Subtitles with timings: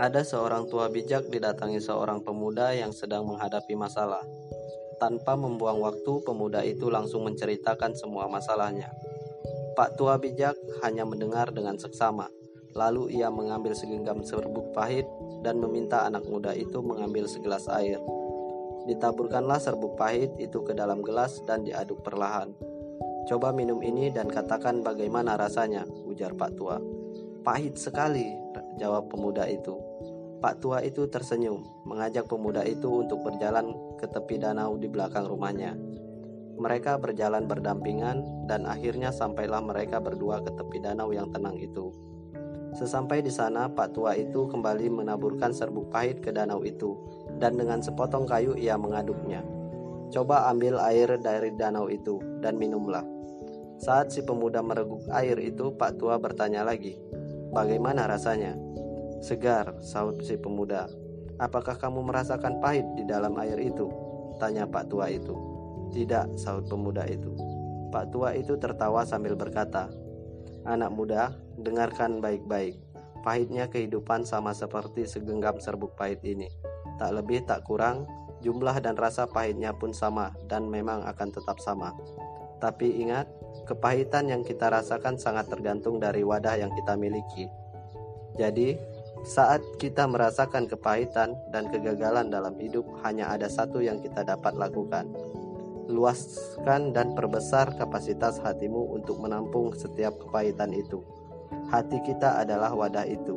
[0.00, 4.24] Ada seorang tua bijak didatangi seorang pemuda yang sedang menghadapi masalah.
[4.96, 8.88] Tanpa membuang waktu, pemuda itu langsung menceritakan semua masalahnya.
[9.76, 12.32] Pak tua bijak hanya mendengar dengan seksama.
[12.72, 15.04] Lalu ia mengambil segenggam serbuk pahit
[15.44, 18.00] dan meminta anak muda itu mengambil segelas air.
[18.88, 22.56] Ditaburkanlah serbuk pahit itu ke dalam gelas dan diaduk perlahan.
[23.28, 26.80] Coba minum ini dan katakan bagaimana rasanya, ujar Pak Tua.
[27.44, 28.32] Pahit sekali,
[28.78, 29.74] jawab pemuda itu.
[30.40, 35.76] Pak tua itu tersenyum, mengajak pemuda itu untuk berjalan ke tepi danau di belakang rumahnya.
[36.60, 41.92] Mereka berjalan berdampingan dan akhirnya sampailah mereka berdua ke tepi danau yang tenang itu.
[42.70, 46.94] Sesampai di sana, Pak tua itu kembali menaburkan serbuk pahit ke danau itu
[47.36, 49.42] dan dengan sepotong kayu ia mengaduknya.
[50.10, 53.02] Coba ambil air dari danau itu dan minumlah.
[53.80, 57.00] Saat si pemuda mereguk air itu, Pak tua bertanya lagi,
[57.50, 58.54] "Bagaimana rasanya?"
[59.20, 60.88] Segar, sahut si pemuda.
[61.36, 63.88] Apakah kamu merasakan pahit di dalam air itu?
[64.40, 65.36] Tanya Pak tua itu.
[65.92, 67.36] Tidak, sahut pemuda itu.
[67.92, 69.92] Pak tua itu tertawa sambil berkata,
[70.64, 72.76] Anak muda, dengarkan baik-baik.
[73.20, 76.48] Pahitnya kehidupan sama seperti segenggam serbuk pahit ini.
[76.96, 78.08] Tak lebih tak kurang,
[78.40, 81.92] jumlah dan rasa pahitnya pun sama dan memang akan tetap sama.
[82.60, 83.26] Tapi ingat,
[83.64, 87.48] kepahitan yang kita rasakan sangat tergantung dari wadah yang kita miliki.
[88.36, 88.76] Jadi,
[89.24, 95.08] saat kita merasakan kepahitan dan kegagalan dalam hidup, hanya ada satu yang kita dapat lakukan:
[95.88, 101.00] luaskan dan perbesar kapasitas hatimu untuk menampung setiap kepahitan itu.
[101.68, 103.36] Hati kita adalah wadah itu.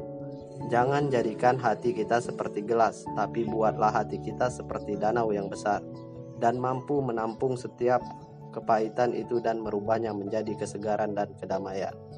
[0.71, 5.83] Jangan jadikan hati kita seperti gelas, tapi buatlah hati kita seperti danau yang besar
[6.39, 8.03] dan mampu menampung setiap
[8.53, 12.12] kepahitan itu dan merubahnya menjadi kesegaran dan kedamaian.